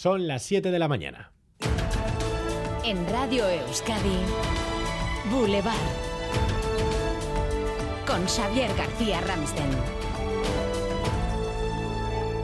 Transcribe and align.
Son 0.00 0.28
las 0.28 0.44
7 0.44 0.70
de 0.70 0.78
la 0.78 0.86
mañana. 0.86 1.32
En 2.84 3.04
Radio 3.10 3.48
Euskadi, 3.48 4.16
Boulevard. 5.28 5.74
Con 8.06 8.24
Xavier 8.28 8.70
García 8.76 9.20
Ramsten. 9.22 9.66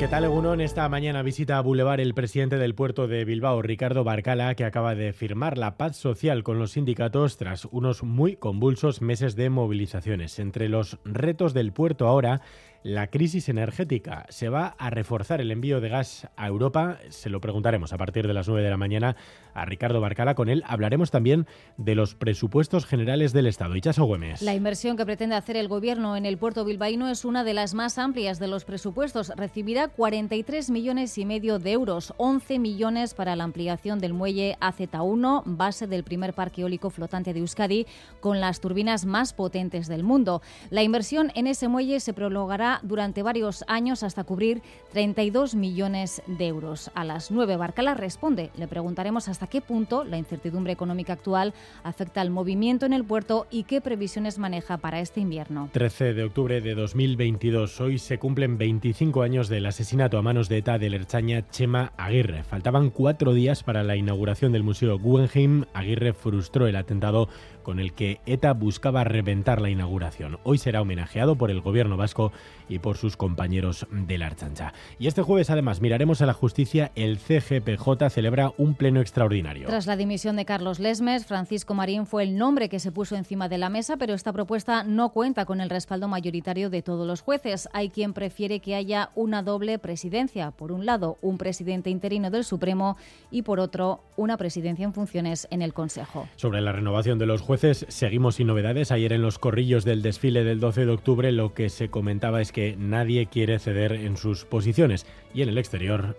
¿Qué 0.00 0.08
tal, 0.08 0.24
En 0.24 0.60
Esta 0.60 0.88
mañana 0.88 1.22
visita 1.22 1.56
a 1.56 1.60
Boulevard 1.60 2.00
el 2.00 2.14
presidente 2.14 2.58
del 2.58 2.74
puerto 2.74 3.06
de 3.06 3.24
Bilbao, 3.24 3.62
Ricardo 3.62 4.02
Barcala, 4.02 4.56
que 4.56 4.64
acaba 4.64 4.96
de 4.96 5.12
firmar 5.12 5.56
la 5.56 5.76
paz 5.76 5.96
social 5.96 6.42
con 6.42 6.58
los 6.58 6.72
sindicatos 6.72 7.36
tras 7.36 7.66
unos 7.66 8.02
muy 8.02 8.34
convulsos 8.34 9.00
meses 9.00 9.36
de 9.36 9.50
movilizaciones. 9.50 10.40
Entre 10.40 10.68
los 10.68 10.98
retos 11.04 11.54
del 11.54 11.72
puerto 11.72 12.08
ahora 12.08 12.40
la 12.84 13.06
crisis 13.06 13.48
energética. 13.48 14.26
¿Se 14.28 14.50
va 14.50 14.76
a 14.78 14.90
reforzar 14.90 15.40
el 15.40 15.50
envío 15.50 15.80
de 15.80 15.88
gas 15.88 16.28
a 16.36 16.46
Europa? 16.46 16.98
Se 17.08 17.30
lo 17.30 17.40
preguntaremos 17.40 17.94
a 17.94 17.96
partir 17.96 18.26
de 18.28 18.34
las 18.34 18.46
9 18.46 18.62
de 18.62 18.68
la 18.68 18.76
mañana 18.76 19.16
a 19.54 19.64
Ricardo 19.64 20.02
Barcala. 20.02 20.34
Con 20.34 20.50
él 20.50 20.62
hablaremos 20.66 21.10
también 21.10 21.46
de 21.78 21.94
los 21.94 22.14
presupuestos 22.14 22.84
generales 22.84 23.32
del 23.32 23.46
Estado. 23.46 23.74
Ichaso 23.74 24.04
Güemes. 24.04 24.42
La 24.42 24.54
inversión 24.54 24.98
que 24.98 25.06
pretende 25.06 25.34
hacer 25.34 25.56
el 25.56 25.66
Gobierno 25.66 26.14
en 26.14 26.26
el 26.26 26.36
puerto 26.36 26.66
bilbaíno 26.66 27.08
es 27.08 27.24
una 27.24 27.42
de 27.42 27.54
las 27.54 27.72
más 27.72 27.96
amplias 27.96 28.38
de 28.38 28.48
los 28.48 28.66
presupuestos. 28.66 29.32
Recibirá 29.34 29.88
43 29.88 30.68
millones 30.68 31.16
y 31.16 31.24
medio 31.24 31.58
de 31.58 31.72
euros, 31.72 32.12
11 32.18 32.58
millones 32.58 33.14
para 33.14 33.34
la 33.34 33.44
ampliación 33.44 33.98
del 33.98 34.12
muelle 34.12 34.58
AZ1, 34.60 35.44
base 35.46 35.86
del 35.86 36.04
primer 36.04 36.34
parque 36.34 36.60
eólico 36.60 36.90
flotante 36.90 37.32
de 37.32 37.40
Euskadi, 37.40 37.86
con 38.20 38.40
las 38.40 38.60
turbinas 38.60 39.06
más 39.06 39.32
potentes 39.32 39.88
del 39.88 40.02
mundo. 40.02 40.42
La 40.68 40.82
inversión 40.82 41.32
en 41.34 41.46
ese 41.46 41.68
muelle 41.68 41.98
se 42.00 42.12
prolongará 42.12 42.73
durante 42.82 43.22
varios 43.22 43.64
años 43.68 44.02
hasta 44.02 44.24
cubrir 44.24 44.62
32 44.92 45.54
millones 45.54 46.22
de 46.26 46.46
euros. 46.46 46.90
A 46.94 47.04
las 47.04 47.30
9 47.30 47.56
Barcala 47.56 47.94
responde. 47.94 48.50
Le 48.56 48.68
preguntaremos 48.68 49.28
hasta 49.28 49.46
qué 49.46 49.60
punto 49.60 50.04
la 50.04 50.18
incertidumbre 50.18 50.72
económica 50.72 51.12
actual 51.12 51.54
afecta 51.82 52.20
al 52.20 52.30
movimiento 52.30 52.86
en 52.86 52.92
el 52.92 53.04
puerto 53.04 53.46
y 53.50 53.64
qué 53.64 53.80
previsiones 53.80 54.38
maneja 54.38 54.78
para 54.78 55.00
este 55.00 55.20
invierno. 55.20 55.68
13 55.72 56.14
de 56.14 56.24
octubre 56.24 56.60
de 56.60 56.74
2022. 56.74 57.80
Hoy 57.80 57.98
se 57.98 58.18
cumplen 58.18 58.58
25 58.58 59.22
años 59.22 59.48
del 59.48 59.66
asesinato 59.66 60.18
a 60.18 60.22
manos 60.22 60.48
de 60.48 60.58
ETA 60.58 60.78
del 60.78 60.94
Erchaña 60.94 61.48
Chema 61.50 61.92
Aguirre. 61.96 62.44
Faltaban 62.44 62.90
cuatro 62.90 63.34
días 63.34 63.62
para 63.62 63.82
la 63.82 63.96
inauguración 63.96 64.52
del 64.52 64.62
Museo 64.62 64.98
Guggenheim. 64.98 65.64
Aguirre 65.74 66.12
frustró 66.12 66.66
el 66.66 66.76
atentado 66.76 67.28
con 67.62 67.80
el 67.80 67.92
que 67.94 68.20
ETA 68.26 68.52
buscaba 68.52 69.04
reventar 69.04 69.60
la 69.60 69.70
inauguración. 69.70 70.38
Hoy 70.44 70.58
será 70.58 70.82
homenajeado 70.82 71.36
por 71.36 71.50
el 71.50 71.60
gobierno 71.60 71.96
vasco 71.96 72.32
y 72.68 72.78
por 72.78 72.96
sus 72.96 73.16
compañeros 73.16 73.86
de 73.90 74.18
la 74.18 74.26
Archancha. 74.26 74.72
Y 74.98 75.06
este 75.06 75.22
jueves, 75.22 75.50
además, 75.50 75.80
miraremos 75.80 76.22
a 76.22 76.26
la 76.26 76.32
justicia. 76.32 76.92
El 76.94 77.18
CGPJ 77.18 78.10
celebra 78.10 78.52
un 78.58 78.74
pleno 78.74 79.00
extraordinario. 79.00 79.68
Tras 79.68 79.86
la 79.86 79.96
dimisión 79.96 80.36
de 80.36 80.44
Carlos 80.44 80.78
Lesmes, 80.78 81.26
Francisco 81.26 81.74
Marín 81.74 82.06
fue 82.06 82.22
el 82.22 82.36
nombre 82.36 82.68
que 82.68 82.80
se 82.80 82.92
puso 82.92 83.16
encima 83.16 83.48
de 83.48 83.58
la 83.58 83.68
mesa, 83.68 83.96
pero 83.96 84.14
esta 84.14 84.32
propuesta 84.32 84.84
no 84.84 85.10
cuenta 85.10 85.44
con 85.44 85.60
el 85.60 85.70
respaldo 85.70 86.08
mayoritario 86.08 86.70
de 86.70 86.82
todos 86.82 87.06
los 87.06 87.20
jueces. 87.20 87.68
Hay 87.72 87.90
quien 87.90 88.12
prefiere 88.12 88.60
que 88.60 88.74
haya 88.74 89.10
una 89.14 89.42
doble 89.42 89.78
presidencia. 89.78 90.50
Por 90.50 90.72
un 90.72 90.86
lado, 90.86 91.18
un 91.22 91.38
presidente 91.38 91.90
interino 91.90 92.30
del 92.30 92.44
Supremo 92.44 92.96
y 93.30 93.42
por 93.42 93.60
otro, 93.60 94.00
una 94.16 94.36
presidencia 94.36 94.84
en 94.84 94.92
funciones 94.92 95.48
en 95.50 95.62
el 95.62 95.72
Consejo. 95.72 96.28
Sobre 96.36 96.60
la 96.60 96.72
renovación 96.72 97.18
de 97.18 97.26
los 97.26 97.40
jueces, 97.40 97.86
seguimos 97.88 98.36
sin 98.36 98.46
novedades. 98.46 98.92
Ayer 98.92 99.12
en 99.12 99.22
los 99.22 99.38
corrillos 99.38 99.84
del 99.84 100.02
desfile 100.02 100.44
del 100.44 100.60
12 100.60 100.86
de 100.86 100.92
octubre 100.92 101.32
lo 101.32 101.54
que 101.54 101.68
se 101.68 101.88
comentaba 101.88 102.40
es 102.40 102.52
que 102.54 102.74
nadie 102.78 103.26
quiere 103.26 103.58
ceder 103.58 103.92
en 103.92 104.16
sus 104.16 104.46
posiciones 104.46 105.04
y 105.34 105.42
en 105.42 105.50
el 105.50 105.58
exterior. 105.58 106.16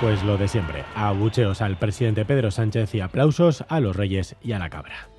Pues 0.00 0.22
lo 0.22 0.38
de 0.38 0.48
siempre, 0.48 0.84
abucheos 0.94 1.60
al 1.60 1.78
presidente 1.78 2.24
Pedro 2.24 2.50
Sánchez 2.50 2.94
y 2.94 3.00
aplausos 3.00 3.66
a 3.68 3.80
los 3.80 3.94
reyes 3.94 4.34
y 4.42 4.52
a 4.52 4.58
la 4.58 4.70
cabra. 4.70 5.10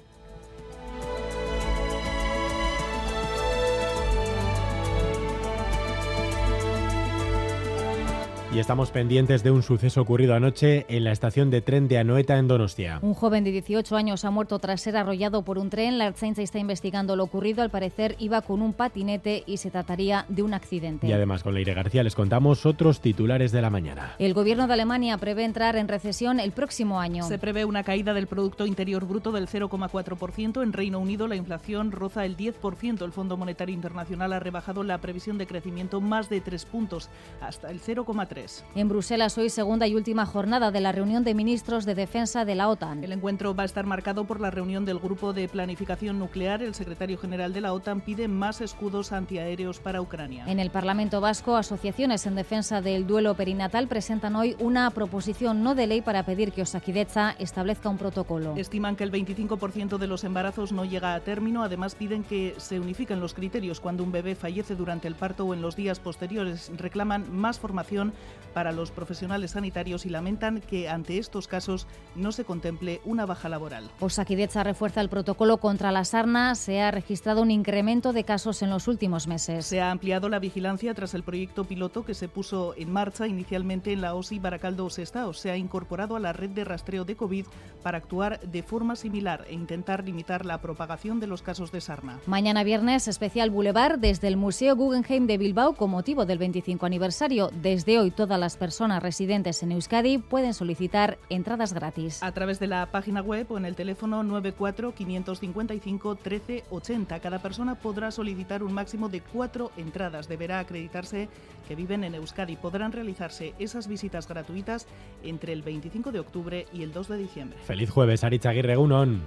Y 8.54 8.60
estamos 8.60 8.92
pendientes 8.92 9.44
de 9.44 9.52
un 9.52 9.64
suceso 9.64 10.02
ocurrido 10.02 10.36
anoche 10.36 10.86
en 10.90 11.06
la 11.06 11.14
estación 11.14 11.50
de 11.50 11.62
tren 11.62 11.88
de 11.88 12.00
Anoeta 12.00 12.38
en 12.38 12.50
Donostia. 12.50 13.00
Un 13.02 13.14
joven 13.14 13.46
de 13.46 13.52
18 13.52 13.96
años 13.96 14.26
ha 14.26 14.30
muerto 14.30 14.60
tras 14.60 14.82
ser 14.82 14.98
arrollado 14.98 15.44
por 15.44 15.58
un 15.58 15.70
tren. 15.70 15.98
La 15.98 16.08
Ertzaintza 16.08 16.42
está 16.42 16.60
investigando 16.60 17.16
lo 17.16 17.24
ocurrido. 17.24 17.64
Al 17.64 17.70
parecer 17.70 18.18
iba 18.20 18.42
con 18.42 18.62
un 18.62 18.74
patinete 18.74 19.46
y 19.48 19.56
se 19.56 19.72
trataría 19.72 20.26
de 20.28 20.44
un 20.44 20.54
accidente. 20.54 21.08
Y 21.08 21.14
además 21.14 21.44
con 21.44 21.54
Leire 21.54 21.74
García 21.74 22.04
les 22.04 22.14
contamos 22.14 22.66
otros 22.66 23.00
titulares 23.00 23.54
de 23.54 23.62
la 23.62 23.70
mañana. 23.70 24.16
El 24.20 24.34
gobierno 24.34 24.68
de 24.68 24.74
Alemania 24.74 25.18
prevé 25.18 25.46
entrar 25.46 25.78
en 25.78 25.88
recesión 25.88 26.42
el 26.42 26.52
próximo 26.52 27.00
año. 27.00 27.24
Se 27.24 27.38
prevé 27.38 27.64
una 27.64 27.86
caída 27.86 28.14
del 28.14 28.28
Producto 28.28 28.66
Interior 28.66 29.06
Bruto 29.06 29.32
del 29.32 29.48
0,4%. 29.48 30.62
En 30.62 30.74
Reino 30.74 31.00
Unido 31.00 31.30
la 31.30 31.38
inflación 31.38 31.94
roza 31.94 32.26
el 32.26 32.36
10%. 32.36 33.06
El 33.06 33.14
Fondo 33.14 33.38
Monetario 33.38 33.74
Internacional 33.74 34.34
ha 34.34 34.40
rebajado 34.42 34.84
la 34.84 34.98
previsión 34.98 35.38
de 35.38 35.48
crecimiento 35.48 36.02
más 36.02 36.28
de 36.28 36.42
3 36.42 36.66
puntos, 36.66 37.10
hasta 37.40 37.72
el 37.72 37.80
0,3%. 37.80 38.41
En 38.76 38.90
Bruselas 38.90 39.38
hoy 39.38 39.50
segunda 39.50 39.88
y 39.88 39.96
última 39.96 40.26
jornada 40.26 40.72
de 40.72 40.82
la 40.82 40.92
reunión 40.92 41.24
de 41.24 41.34
ministros 41.34 41.86
de 41.86 41.96
defensa 41.96 42.46
de 42.46 42.56
la 42.56 42.70
OTAN. 42.70 43.04
El 43.04 43.12
encuentro 43.12 43.56
va 43.56 43.64
a 43.64 43.66
estar 43.66 43.86
marcado 43.86 44.26
por 44.26 44.40
la 44.40 44.50
reunión 44.50 44.86
del 44.86 45.00
Grupo 45.00 45.34
de 45.34 45.48
Planificación 45.48 46.18
Nuclear. 46.18 46.64
El 46.64 46.74
secretario 46.74 47.18
general 47.18 47.54
de 47.54 47.62
la 47.62 47.74
OTAN 47.74 48.02
pide 48.02 48.28
más 48.28 48.62
escudos 48.62 49.12
antiaéreos 49.12 49.80
para 49.80 50.02
Ucrania. 50.02 50.46
En 50.48 50.60
el 50.60 50.72
Parlamento 50.72 51.22
Vasco, 51.22 51.56
asociaciones 51.56 52.26
en 52.26 52.36
defensa 52.36 52.82
del 52.82 53.06
duelo 53.06 53.36
perinatal 53.36 53.88
presentan 53.88 54.36
hoy 54.36 54.56
una 54.60 54.90
proposición 54.92 55.64
no 55.64 55.76
de 55.76 55.88
ley 55.88 56.02
para 56.02 56.24
pedir 56.24 56.52
que 56.52 56.64
Osakideza 56.64 57.36
establezca 57.38 57.90
un 57.90 57.98
protocolo. 57.98 58.56
Estiman 58.56 58.96
que 58.96 59.04
el 59.04 59.12
25% 59.12 59.98
de 59.98 60.08
los 60.08 60.24
embarazos 60.24 60.72
no 60.72 60.86
llega 60.86 61.14
a 61.14 61.20
término. 61.20 61.64
Además, 61.64 61.96
piden 61.96 62.24
que 62.24 62.56
se 62.58 62.80
unifiquen 62.80 63.20
los 63.20 63.34
criterios 63.34 63.80
cuando 63.80 64.04
un 64.04 64.12
bebé 64.12 64.36
fallece 64.36 64.76
durante 64.76 65.08
el 65.08 65.16
parto 65.16 65.46
o 65.46 65.54
en 65.54 65.62
los 65.62 65.76
días 65.76 66.00
posteriores. 66.00 66.72
Reclaman 66.76 67.32
más 67.32 67.60
formación 67.60 68.14
para 68.54 68.72
los 68.72 68.92
profesionales 68.92 69.52
sanitarios 69.52 70.06
y 70.06 70.10
lamentan 70.10 70.62
que 70.62 70.90
ante 70.90 71.18
estos 71.18 71.48
casos 71.48 71.88
no 72.16 72.32
se 72.32 72.44
contemple 72.44 73.02
una 73.06 73.26
baja 73.26 73.50
laboral. 73.50 73.90
Osakideza 74.00 74.64
refuerza 74.64 75.02
el 75.02 75.10
protocolo 75.10 75.58
contra 75.58 75.92
la 75.92 76.06
sarna. 76.06 76.56
Se 76.56 76.82
ha 76.82 76.92
registrado 76.92 77.42
un 77.42 77.52
incremento 77.52 78.14
de 78.14 78.24
casos 78.24 78.62
en 78.62 78.70
los 78.70 78.88
últimos 78.88 79.28
meses. 79.28 79.66
Se 79.66 79.82
ha 79.82 79.92
ampliado 79.92 80.30
la 80.30 80.40
vigilancia 80.40 80.94
tras 80.94 81.14
el 81.14 81.24
proyecto 81.24 81.66
piloto 81.66 82.06
que 82.06 82.14
se 82.14 82.28
puso 82.28 82.74
en 82.78 82.92
marcha 82.92 83.28
inicialmente 83.28 83.94
en 83.94 84.02
la 84.02 84.16
OSI 84.16 84.40
Baracaldo 84.40 84.90
Sestao. 84.90 85.34
Se 85.34 85.52
ha 85.52 85.58
incorporado 85.58 86.16
a 86.16 86.20
la 86.20 86.34
red 86.34 86.50
de 86.50 86.64
rastreo 86.64 87.06
de 87.06 87.16
COVID 87.16 87.46
para 87.84 87.98
actuar 87.98 88.40
de 88.42 88.64
forma 88.64 88.96
similar 88.96 89.46
e 89.48 89.54
intentar 89.54 90.04
limitar 90.04 90.46
la 90.46 90.62
propagación 90.62 91.20
de 91.20 91.28
los 91.28 91.42
casos 91.42 91.72
de 91.72 91.82
sarna. 91.82 92.20
Mañana 92.26 92.64
viernes, 92.64 93.08
especial 93.08 93.50
Boulevard 93.50 94.00
desde 94.00 94.28
el 94.28 94.38
Museo 94.38 94.76
Guggenheim 94.76 95.28
de 95.28 95.38
Bilbao 95.38 95.74
con 95.74 95.90
motivo 95.90 96.26
del 96.26 96.38
25 96.38 96.86
aniversario. 96.86 97.50
Desde 97.62 98.00
hoy 98.00 98.12
todas 98.22 98.40
las 98.40 98.56
personas 98.56 99.02
residentes 99.02 99.64
en 99.64 99.72
Euskadi 99.72 100.20
pueden 100.20 100.54
solicitar 100.54 101.18
entradas 101.30 101.74
gratis. 101.74 102.22
A 102.22 102.32
través 102.32 102.60
de 102.60 102.68
la 102.68 102.86
página 102.92 103.20
web 103.20 103.48
o 103.50 103.58
en 103.58 103.66
el 103.66 103.76
teléfono 103.76 104.22
94 104.22 104.94
555 104.94 106.20
1380. 106.24 107.20
Cada 107.20 107.40
persona 107.40 107.74
podrá 107.74 108.12
solicitar 108.12 108.62
un 108.62 108.74
máximo 108.74 109.10
de 109.10 109.22
cuatro 109.22 109.72
entradas. 109.76 110.28
Deberá 110.28 110.60
acreditarse 110.60 111.30
que 111.68 111.74
viven 111.76 112.04
en 112.04 112.14
Euskadi. 112.14 112.58
Podrán 112.58 112.92
realizarse 112.92 113.56
esas 113.58 113.88
visitas 113.88 114.28
gratuitas 114.28 114.86
entre 115.24 115.54
el 115.54 115.64
25 115.64 116.12
de 116.12 116.20
octubre 116.20 116.68
y 116.72 116.84
el 116.84 116.94
2 116.94 117.08
de 117.08 117.18
diciembre. 117.18 117.58
Feliz 117.66 117.90
jueves, 117.90 118.24
Arichaguirre 118.24 118.74
Egunon. 118.74 119.24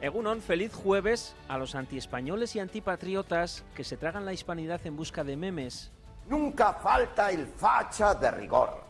Egunon, 0.00 0.40
feliz 0.40 0.72
jueves 0.72 1.36
a 1.46 1.58
los 1.58 1.74
antiespañoles 1.74 2.56
y 2.56 2.60
antipatriotas 2.60 3.66
que 3.74 3.84
se 3.84 3.98
tragan 3.98 4.24
la 4.24 4.32
hispanidad 4.32 4.80
en 4.86 4.96
busca 4.96 5.24
de 5.24 5.36
memes 5.36 5.92
Nunca 6.28 6.74
falta 6.74 7.30
el 7.30 7.46
facha 7.46 8.14
de 8.14 8.30
rigor. 8.30 8.84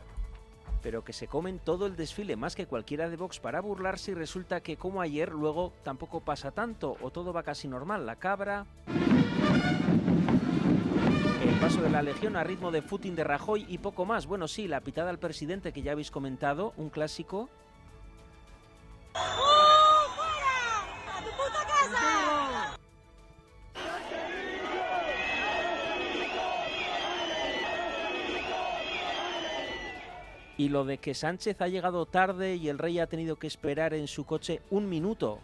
Pero 0.83 1.05
que 1.05 1.13
se 1.13 1.29
comen 1.29 1.59
todo 1.59 1.87
el 1.87 1.97
desfile 1.97 2.37
más 2.37 2.55
que 2.55 2.67
cualquiera 2.67 3.09
de 3.09 3.17
Vox 3.17 3.41
para 3.41 3.61
burlarse 3.61 4.13
y 4.13 4.15
resulta 4.15 4.61
que 4.61 4.77
como 4.77 5.01
ayer 5.01 5.31
luego 5.31 5.73
tampoco 5.83 6.21
pasa 6.21 6.51
tanto 6.51 6.97
o 7.01 7.11
todo 7.11 7.33
va 7.33 7.43
casi 7.43 7.69
normal. 7.69 8.07
La 8.07 8.17
cabra... 8.17 8.67
El 11.43 11.61
paso 11.61 11.81
de 11.83 11.91
la 11.91 12.03
Legión 12.03 12.37
a 12.37 12.45
ritmo 12.45 12.71
de 12.71 12.83
footing 12.83 13.15
de 13.15 13.25
Rajoy 13.25 13.67
y 13.69 13.79
poco 13.79 14.05
más. 14.05 14.27
Bueno, 14.27 14.49
sí, 14.49 14.67
la 14.69 14.81
pitada 14.81 15.11
al 15.11 15.19
presidente 15.19 15.73
que 15.73 15.83
ya 15.83 15.93
habéis 15.93 16.11
comentado, 16.11 16.73
un 16.77 16.91
clásico. 16.91 17.49
Y 30.59 30.69
lo 30.69 30.85
de 30.85 30.99
que 30.99 31.15
Sánchez 31.15 31.61
ha 31.63 31.69
llegado 31.69 32.05
tarde 32.05 32.57
y 32.57 32.69
el 32.69 32.79
rey 32.79 32.99
ha 32.99 33.07
tenido 33.07 33.37
que 33.37 33.47
esperar 33.47 33.95
en 33.95 34.09
su 34.09 34.27
coche 34.27 34.61
un 34.71 34.89
minuto. 34.89 35.39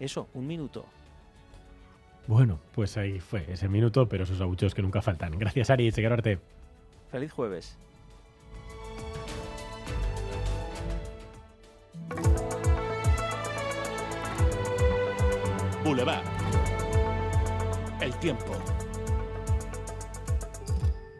Eso, 0.00 0.28
un 0.34 0.46
minuto. 0.46 0.84
Bueno, 2.26 2.58
pues 2.74 2.96
ahí 2.96 3.20
fue 3.20 3.44
ese 3.48 3.68
minuto, 3.68 4.08
pero 4.08 4.24
esos 4.24 4.40
abucheos 4.40 4.74
que 4.74 4.82
nunca 4.82 5.00
faltan. 5.00 5.38
Gracias, 5.38 5.70
Ari, 5.70 5.92
arte. 6.04 6.38
Feliz 7.10 7.32
jueves. 7.32 7.78
Boulevard. 15.88 16.22
El 18.02 18.12
tiempo. 18.18 18.52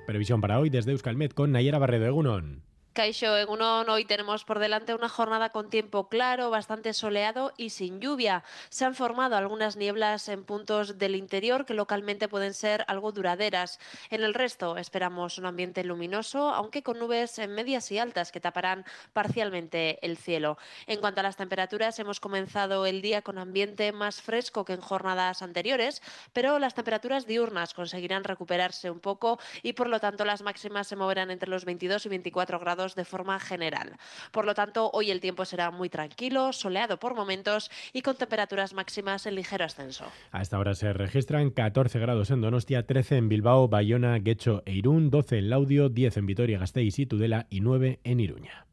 Previsión 0.06 0.42
para 0.42 0.58
hoy 0.58 0.68
desde 0.68 0.90
Euskalmet 0.92 1.32
con 1.32 1.52
Nayera 1.52 1.78
Barredo 1.78 2.04
Egunon. 2.04 2.67
Caixo, 2.98 3.38
en 3.38 3.48
hoy 3.90 4.04
tenemos 4.04 4.44
por 4.44 4.58
delante 4.58 4.92
una 4.92 5.08
jornada 5.08 5.50
con 5.50 5.70
tiempo 5.70 6.08
claro, 6.08 6.50
bastante 6.50 6.92
soleado 6.92 7.52
y 7.56 7.70
sin 7.70 8.00
lluvia. 8.00 8.42
Se 8.70 8.84
han 8.84 8.96
formado 8.96 9.36
algunas 9.36 9.76
nieblas 9.76 10.28
en 10.28 10.42
puntos 10.42 10.98
del 10.98 11.14
interior 11.14 11.64
que 11.64 11.74
localmente 11.74 12.26
pueden 12.26 12.54
ser 12.54 12.84
algo 12.88 13.12
duraderas. 13.12 13.78
En 14.10 14.24
el 14.24 14.34
resto 14.34 14.76
esperamos 14.78 15.38
un 15.38 15.46
ambiente 15.46 15.84
luminoso, 15.84 16.48
aunque 16.48 16.82
con 16.82 16.98
nubes 16.98 17.38
medias 17.48 17.92
y 17.92 18.00
altas 18.00 18.32
que 18.32 18.40
taparán 18.40 18.84
parcialmente 19.12 20.04
el 20.04 20.16
cielo. 20.16 20.58
En 20.88 20.98
cuanto 20.98 21.20
a 21.20 21.22
las 21.22 21.36
temperaturas, 21.36 22.00
hemos 22.00 22.18
comenzado 22.18 22.84
el 22.84 23.00
día 23.00 23.22
con 23.22 23.38
ambiente 23.38 23.92
más 23.92 24.20
fresco 24.20 24.64
que 24.64 24.72
en 24.72 24.80
jornadas 24.80 25.42
anteriores, 25.42 26.02
pero 26.32 26.58
las 26.58 26.74
temperaturas 26.74 27.28
diurnas 27.28 27.74
conseguirán 27.74 28.24
recuperarse 28.24 28.90
un 28.90 28.98
poco 28.98 29.38
y 29.62 29.74
por 29.74 29.88
lo 29.88 30.00
tanto 30.00 30.24
las 30.24 30.42
máximas 30.42 30.88
se 30.88 30.96
moverán 30.96 31.30
entre 31.30 31.48
los 31.48 31.64
22 31.64 32.04
y 32.04 32.08
24 32.08 32.58
grados 32.58 32.87
de 32.94 33.04
forma 33.04 33.38
general. 33.40 33.96
Por 34.32 34.44
lo 34.44 34.54
tanto, 34.54 34.90
hoy 34.92 35.10
el 35.10 35.20
tiempo 35.20 35.44
será 35.44 35.70
muy 35.70 35.88
tranquilo, 35.88 36.52
soleado 36.52 36.98
por 36.98 37.14
momentos 37.14 37.70
y 37.92 38.02
con 38.02 38.16
temperaturas 38.16 38.74
máximas 38.74 39.26
en 39.26 39.34
ligero 39.34 39.64
ascenso. 39.64 40.06
A 40.32 40.42
esta 40.42 40.58
hora 40.58 40.74
se 40.74 40.92
registran 40.92 41.50
14 41.50 41.98
grados 41.98 42.30
en 42.30 42.40
Donostia, 42.40 42.86
13 42.86 43.16
en 43.16 43.28
Bilbao, 43.28 43.68
Bayona, 43.68 44.18
Guecho 44.18 44.62
e 44.66 44.72
Irún, 44.72 45.10
12 45.10 45.38
en 45.38 45.50
Laudio, 45.50 45.88
10 45.88 46.16
en 46.18 46.26
Vitoria-Gasteiz 46.26 46.98
y 46.98 47.06
Tudela 47.06 47.46
y 47.50 47.60
9 47.60 48.00
en 48.04 48.20
Iruña. 48.20 48.66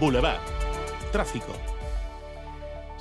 Boulevard. 0.00 0.40
Tráfico. 1.12 1.71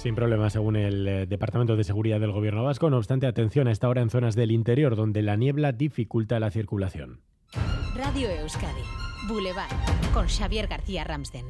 Sin 0.01 0.15
problema, 0.15 0.49
según 0.49 0.77
el 0.77 1.07
eh, 1.07 1.25
Departamento 1.27 1.75
de 1.75 1.83
Seguridad 1.83 2.19
del 2.19 2.31
Gobierno 2.31 2.63
Vasco. 2.63 2.89
No 2.89 2.97
obstante, 2.97 3.27
atención 3.27 3.67
a 3.67 3.71
esta 3.71 3.87
hora 3.87 4.01
en 4.01 4.09
zonas 4.09 4.33
del 4.33 4.49
interior 4.49 4.95
donde 4.95 5.21
la 5.21 5.35
niebla 5.35 5.73
dificulta 5.73 6.39
la 6.39 6.49
circulación. 6.49 7.21
Radio 7.95 8.27
Euskadi, 8.31 8.81
Boulevard, 9.27 9.69
con 10.11 10.25
Xavier 10.27 10.65
García 10.65 11.03
Ramsden. 11.03 11.45